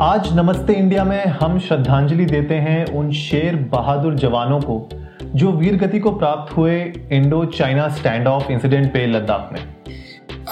[0.00, 4.88] आज नमस्ते इंडिया में हम श्रद्धांजलि देते हैं उन शेर बहादुर जवानों को
[5.34, 6.78] जो वीर गति को प्राप्त हुए
[7.12, 9.60] Indo China stand off incident पे लद्दाख में।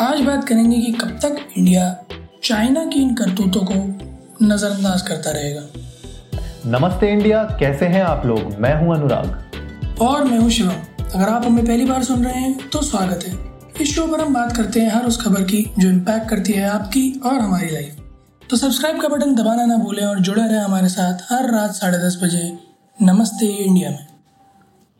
[0.00, 1.86] आज बात करेंगे कि कब तक इंडिया
[2.44, 3.74] चाइना की इन करतूतों को
[4.44, 8.54] नजरअंदाज करता रहेगा। नमस्ते इंडिया कैसे हैं आप लोग?
[8.58, 12.68] मैं हूँ अनुराग। और मैं हूँ शिवम। अगर आप हमें पहली बार सुन रहे हैं
[12.68, 13.34] तो स्वागत है।
[13.80, 16.68] इस शो पर हम बात करते हैं हर उस खबर की जो इम्पैक्ट करती है
[16.70, 17.96] आपकी और हमारी लाइफ
[18.52, 21.98] तो सब्सक्राइब का बटन दबाना ना भूलें और जुड़े रहें हमारे साथ हर रात साढ़े
[21.98, 22.40] दस बजे
[22.98, 24.06] नमस्ते इंडिया में।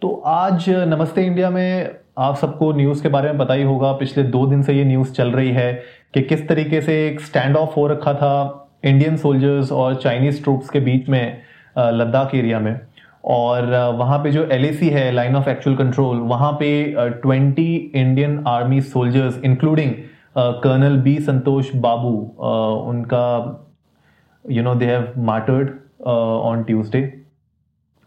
[0.03, 4.23] तो आज नमस्ते इंडिया में आप सबको न्यूज़ के बारे में पता ही होगा, पिछले
[4.25, 5.73] दो दिन से ये न्यूज़ चल रही है
[6.15, 8.33] कि किस तरीके से एक स्टैंड ऑफ़ हो रखा था
[8.85, 11.43] इंडियन सोल्जर्स और चाइनीज़ ट्रूप्स के बीच में
[11.79, 12.81] लद्दाख एरिया में।
[13.27, 16.73] और वहाँ पे जो एलएसी है लाइन ऑफ़ एक्चुअल कंट्रोल वहाँ पे
[17.23, 19.93] twenty Indian army soldiers including
[20.37, 22.11] colonel B Santosh Babu
[22.91, 23.25] उनका
[24.45, 25.71] you know they have martyred
[26.07, 27.03] on Tuesday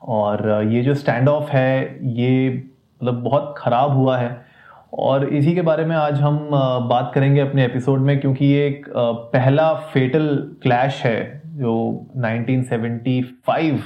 [0.02, 4.46] और ये जो स्टैंड ऑफ़ है ये मतलब बहुत ख़राब हुआ है।
[4.94, 6.50] और इसी के बारे में आज हम
[6.90, 8.86] बात करेंगे अपने एपिसोड में क्योंकि ये एक
[9.34, 10.28] पहला फेटल
[10.64, 11.74] क्लैश है जो
[12.18, 13.80] 1975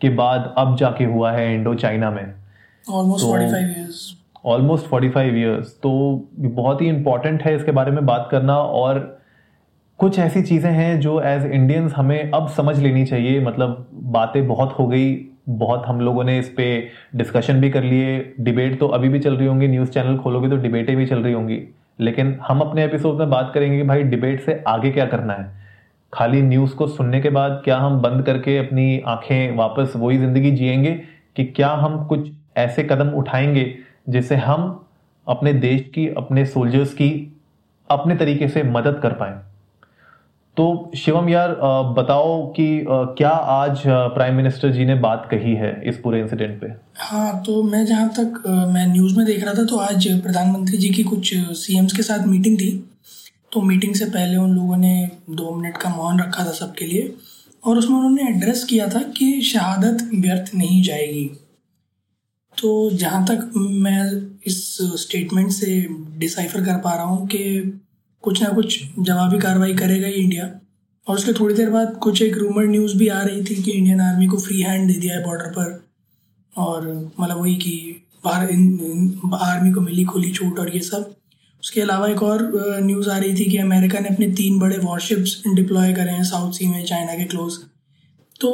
[0.00, 2.34] के बाद अब जाके हुआ है इंडो चाइना में।
[2.90, 5.90] Almost forty five years almost forty five years तो
[6.38, 8.98] बहुत ही इंपॉर्टेंट है इसके बारे में बात करना और
[9.98, 14.74] कुछ ऐसी चीज़ें हैं जो एज इंडियंस हमें अब समझ लेनी चाहिए। मतलब बातें बहुत
[14.78, 15.14] हो गई,
[15.48, 19.36] बहुत हम लोगों ने इस पर डिस्कशन भी कर लिए। डिबेट तो अभी भी चल
[19.36, 21.60] रही होंगी। न्यूज़ चैनल खोलोगे तो डिबेटें भी चल रही होंगी।
[22.00, 25.50] लेकिन हम अपने एपिसोड में बात करेंगे कि भाई डिबेट से आगे क्या करना है।
[26.12, 30.50] खाली न्यूज़ को सुनने के बाद क्या हम बंद करके अपनी आँखें वापस वही ज़िंदगी
[30.50, 30.92] जिएँगे
[31.36, 33.64] कि क्या हम कुछ ऐसे कदम उठाएँगे
[34.06, 34.84] जिससे हम
[35.26, 37.10] अपने देश की, अपने सोल्जर्स की,
[37.90, 39.40] अपने तरीके से मदद कर पाए।
[40.56, 41.50] तो शिवम यार
[41.96, 46.72] बताओ कि क्या आज प्राइम मिनिस्टर जी ने बात कही है इस पूरे इंसिडेंट पे?
[46.96, 48.42] हाँ तो मैं जहाँ तक
[48.74, 52.26] मैं न्यूज़ में देख रहा था तो आज प्रधानमंत्री जी की कुछ सीएम्स के साथ
[52.26, 52.70] मीटिंग थी।
[53.52, 57.12] तो मीटिंग से पहले उन लोगों ने दो मिनट का मौन रखा था सबके लिए
[57.64, 61.30] और उसमें उन्होंने एड्रेस किया था कि शहादत व्यर्थ नहीं जाएगी।
[62.62, 64.00] तो जहाँ तक मैं
[64.46, 64.56] इस
[65.02, 65.86] स्टेटमेंट से
[66.18, 67.40] डिसाइफर कर पा रहा हूँ कि
[68.24, 70.44] कुछ ना कुछ जवाबी कार्रवाई करेगा ही इंडिया
[71.06, 74.00] और उसके थोड़ी देर बाद कुछ एक रूमर न्यूज़ भी आ रही थी कि इंडियन
[74.00, 75.84] आर्मी को फ्री हैंड दे दिया है बॉर्डर पर।
[76.54, 76.86] और
[77.20, 81.14] मतलब वही कि बाहर इन, इन आर्मी को मिली खुली छूट और ये सब।
[81.62, 82.50] उसके अलावा एक और
[82.82, 86.52] न्यूज़ आ रही थी कि अमेरिका ने अपने तीन बड़े वॉरशिप्स डिप्लॉय करे हैं साउथ
[86.52, 87.58] सी में चाइना के क्लोज
[88.40, 88.50] तो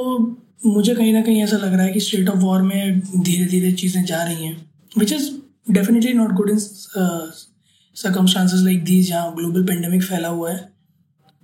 [0.63, 3.73] मुझे कहीं ना कहीं ऐसा लग रहा है कि स्टेट ऑफ़ वॉर में धीरे धीरे
[3.73, 4.57] चीज़ें जा रही हैं
[4.99, 5.31] which is
[5.71, 10.59] definitely not good in circumstances like these जहाँ ग्लोबल पेंडेमिक फैला हुआ है।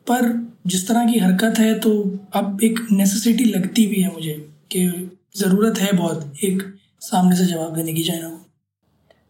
[0.06, 4.32] पर जिस तरह की हरकत है तो अब एक नेसेसिटी लगती भी है मुझे
[4.72, 6.62] कि ज़रूरत है बहुत एक
[7.02, 8.40] सामने से जवाब देने की चाइना को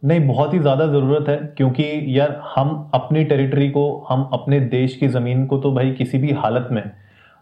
[0.03, 4.97] नहीं, बहुत ही ज़्यादा ज़रूरत है, क्योंकि यार हम अपनी टेरिटरी को, हम अपने देश
[4.97, 6.83] की ज़मीन को तो भाई किसी भी हालत में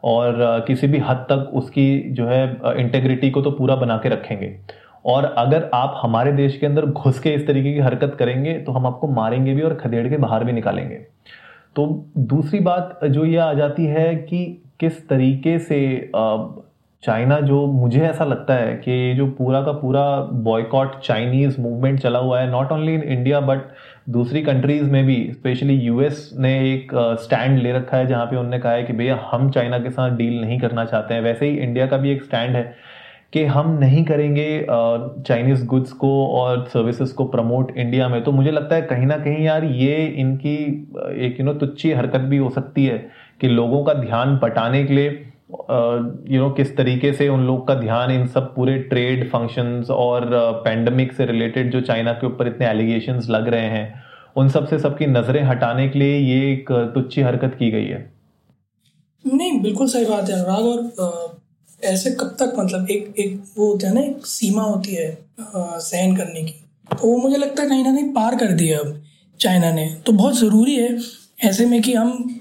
[0.05, 2.45] और किसी भी हद तक उसकी जो है
[2.79, 4.57] इंटेग्रिटी को तो पूरा बना के रखेंगे।
[5.05, 8.73] और अगर आप हमारे देश के अंदर घुस के इस तरीके की हरकत करेंगे तो
[8.73, 10.97] हम आपको मारेंगे भी और खदेड़ के बाहर भी निकालेंगे।
[11.77, 11.87] तो
[12.19, 14.45] दूसरी बात जो ये आ जाती है कि
[14.81, 15.79] किस तरीके से
[17.03, 20.03] चाइना जो मुझे ऐसा लगता है कि जो पूरा का पूरा
[20.43, 23.63] बॉयकॉट चाइनीज़ मूवमेंट चला हुआ है not only in India but
[24.11, 26.93] दूसरी कंट्रीज़ में भी स्पेशली यूएस ने एक
[27.23, 30.17] स्टैंड ले रखा है, जहाँ पे उन्होंने कहा है कि भैया हम चाइना के साथ
[30.17, 32.63] डील नहीं करना चाहते हैं। वैसे ही इंडिया का भी एक स्टैंड है
[33.33, 38.51] कि हम नहीं करेंगे चाइनीज़ गुड्स को और सर्विसेज़ को प्रमोट इंडिया में। तो मुझे
[38.51, 40.57] लगता है कहीं ना कहीं यार ये इनकी
[41.27, 42.99] एक यू नो तुच्छी हरकत भी हो सकती है
[43.41, 45.11] कि लोगों का ध्यान बटाने के लिए
[45.53, 50.29] यू नो किस तरीके से उन लोग का ध्यान इन सब पूरे ट्रेड फ़ंक्शंस और
[50.65, 54.03] पैंडमिक से रिलेटेड जो चाइना के ऊपर इतने एलिगेशन लग रहे हैं,
[54.37, 58.01] उन सबसे सबकी नज़रें हटाने के लिए ये एक तुच्छी हरकत की गई है।
[59.25, 61.41] नहीं, बिल्कुल सही बात है, अनुराग, और
[61.83, 66.17] ऐसे कब तक मतलब एक एक वो होता है ना, एक सीमा होती है सहन
[66.17, 66.55] करने की।
[66.91, 69.01] तो वो मुझे लगता है कहीं ना कहीं पार कर दिया अब
[69.41, 70.97] चाइना ने। तो बहुत ज़रूरी है,
[71.41, 72.39] ऐसे में कि हम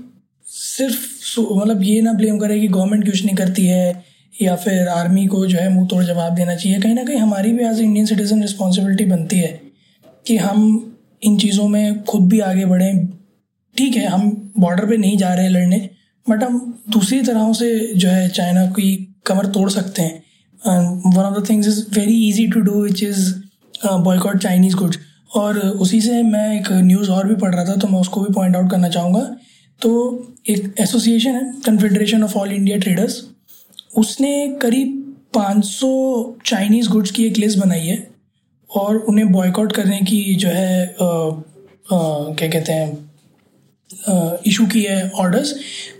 [0.61, 4.03] सिर्फ़ मतलब ये ना ब्लेम करें कि गवर्नमेंट कुछ नहीं करती है,
[4.35, 7.51] या फिर आर्मी को जो है मुँह तोड़ जवाब देना चाहिए। कहीं ना कहीं हमारी
[7.53, 9.59] भी एज इंडियन सिटीजन रिस्पॉन्सिबिलिटी बनती है
[10.25, 10.61] कि हम
[11.23, 13.07] इन चीज़ों में खुद भी आगे बढ़ें।
[13.75, 15.89] ठीक है, हम बॉर्डर पे नहीं जा रहे हैं लड़ने
[16.27, 16.59] बट हम
[16.89, 20.19] दूसरी तरहों से जो है चाइना की कमर तोड़ सकते हैं।
[20.61, 23.31] One of the things is very easy to do which is
[23.85, 24.97] boycott Chinese goods
[25.35, 28.33] और उसी से मैं एक न्यूज़ और भी पढ़ रहा था तो मैं उसको भी
[28.33, 29.19] पॉइंट आउट करना चाहूँगा।
[29.81, 29.91] तो
[30.49, 33.27] एक एसोसिएशन है Confederation of All India Traders
[33.97, 34.97] उसने करीब
[35.37, 38.11] 500 चाइनीज़ गुड्स की एक लिस्ट बनाई है
[38.75, 43.11] और उन्हें बॉयकॉट करने की जो है आ, आ, क्या कहते हैं
[44.47, 45.55] इशू की है ऑर्डर्स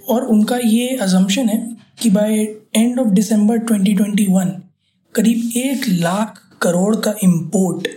[0.10, 2.38] और उनका ये अजम्पन है कि बाय
[2.76, 4.52] एंड ऑफ़ दिसंबर 2021
[5.16, 7.88] करीब एक लाख करोड़ का इंपोर्ट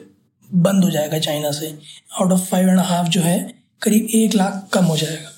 [0.54, 1.78] बंद हो जाएगा चाइना से.
[2.20, 5.33] Out of five and half जो है करीब एक लाख कम हो जाएगा।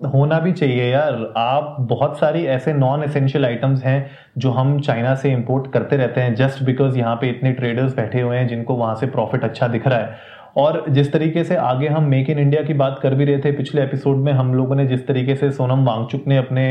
[0.00, 5.14] होना भी चाहिए यार। आप बहुत सारी ऐसे नॉन एसेंशियल आइटम्स हैं जो हम चाइना
[5.14, 8.74] से इंपोर्ट करते रहते हैं जस्ट बिकॉज़ यहाँ पे इतने ट्रेडर्स बैठे हुए हैं जिनको
[8.74, 12.38] वहाँ से प्रॉफिट अच्छा दिख रहा है। और जिस तरीके से आगे हम मेक इन
[12.38, 15.34] इंडिया की बात कर भी रहे थे पिछले एपिसोड में, हम लोगों ने जिस तरीके
[15.34, 16.64] से सोनम वांगचुक ने अपने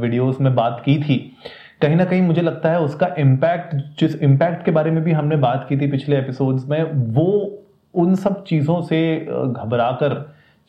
[0.00, 1.16] वीडियोस में बात की थी,
[1.82, 5.36] कहीं ना कहीं मुझे लगता है उसका इम्पैक्ट जिस इम्पैक्ट के बारे में भी हमने
[5.38, 7.56] बात की थी पिछले एपिसोड्स में, वो
[7.94, 10.14] उन सब चीज़ों से घबरा कर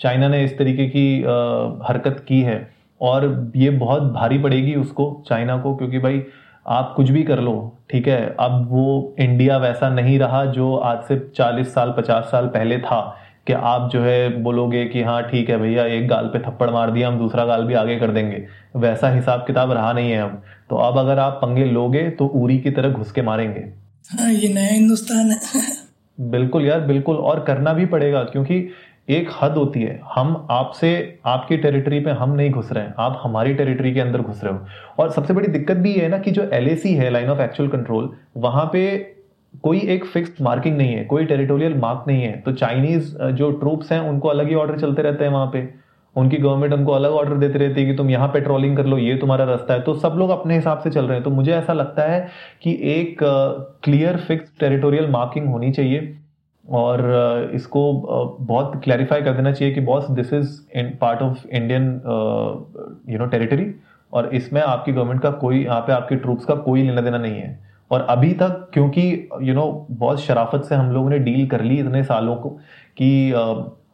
[0.02, 1.22] चाइना ने इस तरीके की
[1.88, 2.60] हरकत की है
[3.02, 6.24] और ये बहुत भारी पड़ेगी उसको चाइना को क्योंकि भाई
[6.68, 7.54] आप कुछ भी कर लो
[7.90, 8.36] ठीक है?
[8.40, 13.00] अब वो इंडिया वैसा नहीं रहा जो आज से 40 साल 50 साल पहले था
[13.48, 16.92] कि आप जो है बोलोगे कि हाँ ठीक है भैया एक गाल पे थप्पड़ मार
[16.92, 18.46] दिया हम दूसरा गाल भी आगे कर देंगे।
[18.76, 22.58] वैसा हिसाब किताब रहा नहीं है अब। तो अब अगर आप पंगे लोगे तो उरी
[22.60, 23.60] की तरह घुस के मारेंगे।
[24.20, 25.40] हाँ ये नया हिंदुस्तान है।
[26.20, 28.68] बिल्कुल यार बिल्कुल। और करना भी पड़ेगा क्योंकि
[29.10, 33.20] एक हद होती है। हम आपसे, आपकी टेरिटरी पे हम नहीं घुस रहे हैं। आप
[33.24, 34.60] हमारी टेरिटरी के अंदर घुस रहे हो।
[35.00, 38.10] और सबसे बड़ी दिक्कत भी है ना कि जो एलएसी है लाइन ऑफ़ एक्चुअल कंट्रोल
[38.38, 38.98] वहाँ पे
[39.64, 43.92] कोई एक फिक्स्ड मार्किंग नहीं है, कोई टेरिटोरियल मार्क नहीं है। तो चाइनीज़ जो ट्रूप्स
[43.92, 45.68] हैं, उनको अलग ही ऑर्डर चलते रहते हैं वहाँ पे।
[46.16, 49.16] उनकी गवर्नमेंट उनको अलग ऑर्डर देती रहती है कि तुम यहाँ पेट्रोलिंग कर लो, ये
[49.18, 51.74] तुम्हारा रास्ता है। तो सब लोग अपने हिसाब से चल रहे हैं। तो मुझे ऐसा
[51.74, 52.28] लगता है
[52.64, 53.18] कि एक
[53.84, 56.18] क्लियर फिक्स टेरिटोरियल मार्किंग होनी चाहिए।
[56.66, 57.82] और इसको
[58.40, 61.84] बहुत क्लैरिफाई कर देना चाहिए कि boss this is in part of Indian
[63.10, 63.74] you know territory
[64.14, 67.36] और इसमें आपकी गवर्नमेंट का कोई, यहाँ पे आपके ट्रूप्स का कोई लेना देना नहीं
[67.36, 67.60] है।
[67.92, 71.80] और अभी तक, क्योंकि यू नो बहुत शराफत से हम लोगों ने डील कर ली
[71.80, 72.50] इतने सालों को
[72.98, 73.32] कि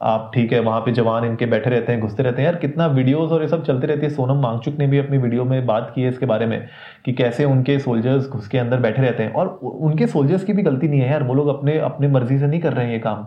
[0.01, 2.87] आप ठीक है, वहाँ पे जवान इनके बैठे रहते हैं, घुसते रहते हैं। यार, कितना
[2.87, 5.91] वीडियोस और ये सब चलते रहती है। सोनम मांगचुक ने भी अपनी वीडियो में बात
[5.95, 6.67] की है इसके बारे में
[7.05, 10.63] कि कैसे उनके सोल्जर्स घुस के अंदर बैठे रहते हैं। और उनके सोल्जर्स की भी
[10.63, 12.99] गलती नहीं है यार, वो लोग अपने अपने मर्ज़ी से नहीं कर रहे हैं ये
[12.99, 13.25] काम।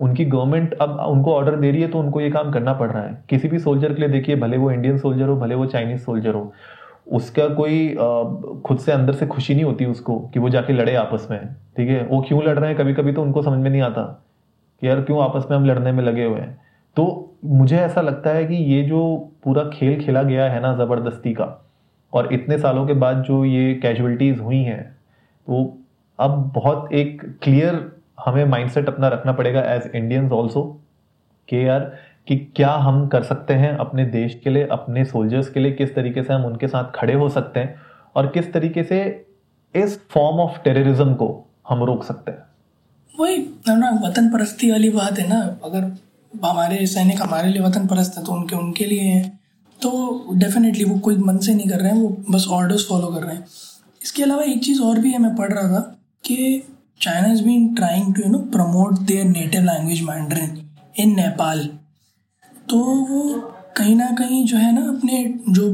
[0.00, 3.02] उनकी गवर्नमेंट अब, उनको ऑर्डर दे रही है तो उनको ये काम करना पड़ रहा
[3.02, 6.00] है। किसी भी सोल्जर के लिए देखिए, भले वो इंडियन सोल्जर हो, भले वो चाइनीज़
[6.00, 6.52] सोल्जर हो,
[7.08, 7.88] उसका कोई
[8.66, 11.40] खुद से अंदर से खुशी नहीं होती उसको कि वो जाके लड़े आपस में।
[11.76, 12.02] ठीक है?
[12.04, 12.78] वो क्यों लड़ रहे हैं?
[12.78, 14.24] कभी कभी तो उनको समझ में नहीं आता।
[14.82, 16.60] कि यार क्यों आपस में हम लड़ने में लगे हुए हैं?
[16.96, 19.00] तो मुझे ऐसा लगता है कि ये जो
[19.44, 21.46] पूरा खेल खेला गया है ना ज़बरदस्ती का,
[22.12, 24.82] और इतने सालों के बाद जो ये कैजुअलिटीज़ हुई हैं
[25.48, 25.78] तो
[26.18, 27.80] अब बहुत एक क्लियर
[28.24, 30.62] हमें माइंडसेट अपना रखना पड़ेगा एज इंडियंस ऑल्सो
[31.48, 31.92] कि यार
[32.28, 35.94] कि क्या हम कर सकते हैं अपने देश के लिए, अपने सोल्जर्स के लिए, किस
[35.94, 37.74] तरीके से हम उनके साथ खड़े हो सकते हैं,
[38.16, 39.00] और किस तरीके से
[39.74, 41.28] इस फॉर्म ऑफ़ टेररिज्म को
[41.68, 42.51] हम रोक सकते हैं।
[43.14, 43.36] वही,
[43.68, 45.84] ना वतन परस्ती वाली बात है ना। अगर
[46.44, 49.40] हमारे सैनिक हमारे लिए वतन परस्त है तो उनके उनके लिए हैं।
[49.80, 49.90] तो
[50.34, 53.36] डेफिनेटली वो कोई मन से नहीं कर रहे हैं, वो बस ऑर्डर्स फॉलो कर रहे
[53.36, 53.46] हैं।
[54.00, 55.80] इसके अलावा एक चीज़ और भी है, मैं पढ़ रहा था
[56.24, 56.62] कि
[57.00, 60.58] China is been trying to you know promote their native language Mandarin
[60.96, 61.68] in Nepal
[62.70, 63.22] तो वो
[63.76, 65.70] कहीं ना कहीं जो है ना, अपने जो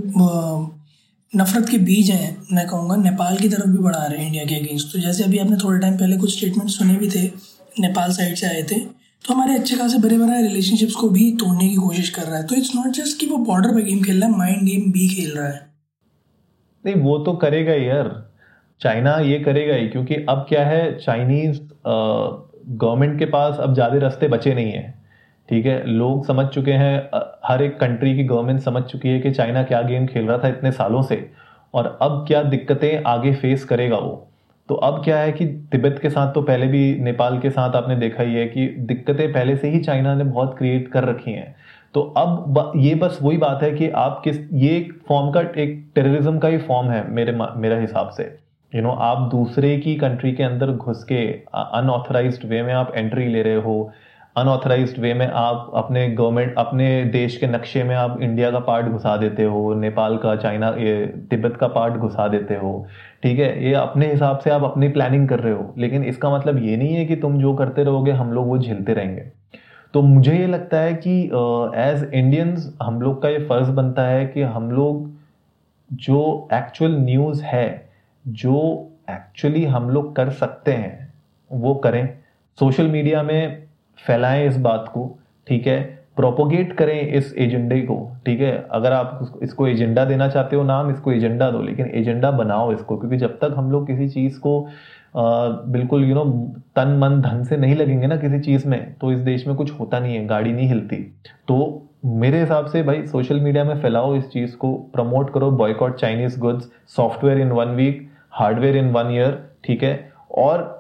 [1.33, 4.55] नफरत के बीज हैं, मैं कहूँगा, नेपाल की तरफ़ भी बढ़ा रहे हैं इंडिया के
[4.57, 7.25] अगेंस्ट तो जैसे अभी आपने थोड़े टाइम पहले कुछ स्टेटमेंट सुने भी थे,
[7.81, 8.79] नेपाल साइड से आए थे
[9.25, 12.47] तो हमारे अच्छे खासे बड़े बड़े रिलेशनशिप्स को भी तोड़ने की कोशिश कर रहा है।
[12.47, 15.09] तो इट्स नॉट जस्ट कि वो बॉर्डर पर गेम खेल रहा है माइंड गेम भी
[15.09, 15.67] खेल रहा है।
[16.85, 18.11] नहीं, वो तो करेगा यार।
[18.81, 24.29] चाइना ये करेगा ही, क्योंकि अब क्या है चाइनीज़ गवर्नमेंट के पास अब ज़्यादा रास्ते
[24.29, 24.98] बचे नहीं है।
[25.49, 27.11] ठीक है लोग समझ चुके हैं
[27.45, 30.49] हर एक कंट्री की गवर्नमेंट समझ चुकी है कि चाइना क्या गेम खेल रहा था
[30.49, 31.31] इतने सालों से
[31.75, 34.25] और अब क्या दिक्कतें आगे फेस करेगा वो।
[34.69, 37.97] तो अब क्या है कि तिब्बत के साथ तो पहले भी नेपाल के साथ आपने
[37.97, 41.55] देखा ही है कि दिक्कतें पहले से ही चाइना ने बहुत क्रिएट कर रखी हैं।
[41.95, 45.85] तो अब ये बस वही बात है कि आप किस ये एक फॉर्म का एक
[45.95, 49.77] टेररिज्म का ही फॉर्म है मेरे मेरा हिसाब से। यू you नो know, आप दूसरे
[49.79, 51.25] की कंट्री के अंदर घुस के
[51.55, 53.91] अनऑथराइज्ड वे में आप एंट्री ले रहे हो
[54.37, 58.87] अनऑथराइज वे में आप अपने गवर्नमेंट अपने देश के नक्शे में आप इंडिया का पार्ट
[58.87, 62.87] घुसा देते हो, नेपाल का, चाइना, ये, तिब्बत का पार्ट घुसा देते हो,
[63.23, 63.65] ठीक है?
[63.65, 66.95] ये अपने हिसाब से आप अपनी प्लानिंग कर रहे हो, लेकिन इसका मतलब ये नहीं
[66.95, 69.29] है कि तुम जो करते रहोगे, हम लोग वो झेलते रहेंगे।
[69.95, 71.21] तो मुझे ये लगता है कि
[71.81, 75.11] एज इंडियंस हम लोग का ये फ़र्ज़ बनता है कि हम लोग
[75.91, 77.89] जो एक्चुअल न्यूज़ है,
[78.25, 81.13] जो एक्चुअली हम लोग कर सकते हैं,
[81.51, 82.09] वो करें।
[82.59, 83.68] सोशल मीडिया में
[84.07, 85.07] फैलाएँ इस बात को
[85.47, 85.81] ठीक है?
[86.17, 88.53] प्रोपोगेट करें इस एजेंडे को ठीक है?
[88.71, 92.97] अगर आप इसको एजेंडा देना चाहते हो नाम इसको एजेंडा दो लेकिन एजेंडा बनाओ इसको
[92.97, 94.61] क्योंकि जब तक हम लोग किसी चीज़ को
[95.17, 96.25] आ, बिल्कुल यू नो
[96.77, 99.71] तन मन धन से नहीं लगेंगे ना किसी चीज़ में तो इस देश में कुछ
[99.81, 100.97] होता नहीं है गाड़ी नहीं हिलती।
[101.49, 105.97] तो मेरे हिसाब से भाई सोशल मीडिया में फैलाओ इस चीज़ को प्रमोट करो boycott
[105.97, 110.11] Chinese goods software in one week hardware in one year ठीक है?
[110.39, 110.78] और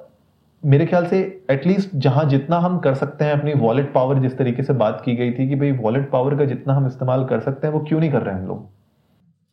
[0.62, 1.18] मेरे ख्याल से
[1.50, 5.14] एटलीस्ट जहाँ जितना हम कर सकते हैं अपनी वॉलेट पावर जिस तरीके से बात की
[5.16, 8.00] गई थी कि भाई वॉलेट पावर का जितना हम इस्तेमाल कर सकते हैं, वो क्यों
[8.00, 8.68] नहीं कर रहे हैं हम लोग?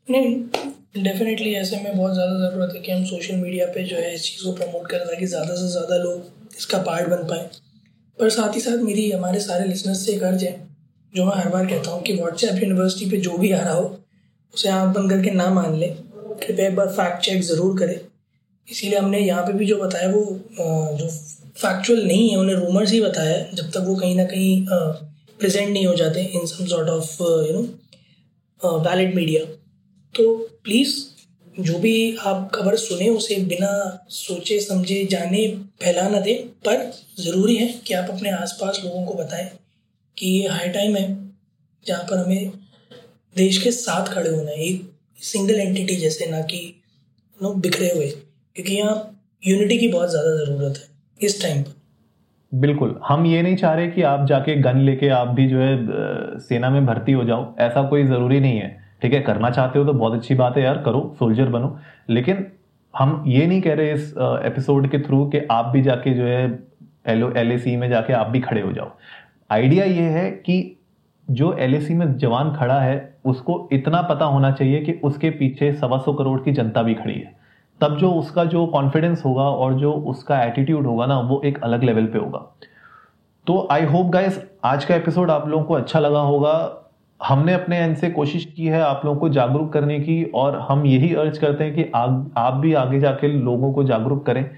[0.08, 4.14] नहीं डेफिनेटली ऐसे में बहुत ज़्यादा ज़रूरत है कि हम सोशल मीडिया पे जो है
[4.14, 7.50] इस चीज़ को प्रमोट करें ताकि ज़्यादा से ज़्यादा लोग इसका पार्ट बन पाए।
[8.20, 10.56] पर साथ ही साथ मेरी, हमारे सारे लिसनर्स से एक अर्ज़ है,
[11.14, 13.86] जो मैं हर बार कहता हूँ कि व्हाट्सएप यूनिवर्सिटी पे जो भी आ रहा हो,
[14.54, 15.96] उसे आप बंद करके ना मान लें।
[16.38, 18.00] कृपया एक बार फैक्ट चेक ज़रूर करें।
[18.68, 20.24] इसीलिए हमने यहाँ पे भी जो बताया, वो
[21.00, 21.08] जो
[21.58, 24.66] फैक्चुअल नहीं है, उन्हें रूमर्स ही बताया है जब तक वो कहीं ना कहीं
[25.40, 29.44] प्रेजेंट नहीं हो जाते in some sort of you know valid media
[30.16, 30.96] तो प्लीज़
[31.58, 33.68] जो भी आप खबर सुने, उसे बिना
[34.10, 35.48] सोचे, समझे, जाने,
[35.82, 39.50] फैला ना दें, पर ज़रूरी है कि आप अपने आसपास लोगों को बताएँ
[40.18, 41.08] कि ये हाई टाइम है,
[41.86, 42.52] जहाँ पर हमें
[43.36, 44.92] देश के साथ खड़े होना है, एक
[45.24, 46.62] सिंगल एंटिटी जैसे, ना कि
[47.40, 48.14] नो बिखरे हुए।
[48.56, 48.96] क्योंकि यहाँ
[49.44, 50.84] यूनिटी की बहुत ज़्यादा ज़रूरत है,
[51.20, 51.74] इस टाइम पर।
[52.52, 56.40] बिल्कुल। हम ये नहीं चाह रहे कि आप जाके गन लेके आप भी जो है
[56.40, 58.70] सेना में भर्ती हो जाओ। ऐसा कोई ज़रूरी नहीं है।
[59.02, 61.78] ठीक है, करना चाहते हो तो बहुत अच्छी बात है यार, करो सोल्जर बनो।
[62.10, 62.46] लेकिन
[62.94, 66.44] हम ये नहीं कह रहे इस एपिसोड के थ्रू कि आप भी जाके जो है
[67.08, 68.92] एल एल में जाके आप भी खड़े हो जाओ।
[69.50, 70.78] आइडिया ये है कि
[71.28, 75.98] जो एलएसी में जवान खड़ा है, उसको इतना पता होना चाहिए कि उसके पीछे सवा
[75.98, 77.34] सौ करोड़ की जनता भी खड़ी है।
[77.82, 81.84] तब जो उसका जो कॉन्फिडेंस होगा और जो उसका एटीट्यूड होगा ना वो एक अलग
[81.84, 82.40] लेवल पे होगा।
[83.48, 86.82] तो आई होप गाइस आज का एपिसोड आप लोगों को अच्छा लगा होगा।
[87.22, 90.86] हमने अपने एंड से कोशिश की है आप लोगों को जागरूक करने की और हम
[90.86, 94.50] यही अर्ज़ करते हैं कि आग, आप भी आगे जाके लोगों को जागरूक करें।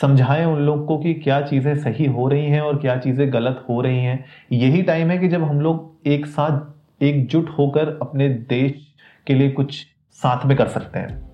[0.00, 3.64] समझाएँ उन लोग को कि क्या चीज़ें सही हो रही हैं और क्या चीज़ें गलत
[3.68, 8.28] हो रही हैं। यही टाइम है कि जब हम लोग एक साथ एकजुट होकर अपने
[8.28, 8.94] देश
[9.26, 9.86] के लिए कुछ
[10.18, 11.33] साथ में कर सकते हैं।